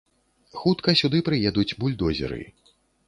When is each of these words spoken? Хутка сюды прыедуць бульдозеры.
Хутка 0.61 0.95
сюды 1.01 1.21
прыедуць 1.27 1.77
бульдозеры. 1.85 2.41